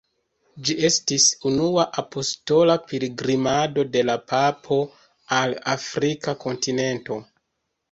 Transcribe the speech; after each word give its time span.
Ĝi 0.67 0.75
estis 0.87 1.25
unua 1.49 1.85
apostola 2.03 2.77
pilgrimado 2.93 3.85
de 3.97 4.03
la 4.13 4.17
papo 4.33 4.81
al 5.43 5.57
Afrika 5.77 6.37
kontinento. 6.49 7.23